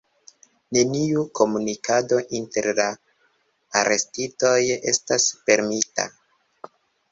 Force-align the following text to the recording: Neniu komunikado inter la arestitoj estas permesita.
Neniu 0.77 1.25
komunikado 1.39 2.19
inter 2.39 2.69
la 2.81 2.87
arestitoj 3.83 4.57
estas 4.95 5.31
permesita. 5.51 6.11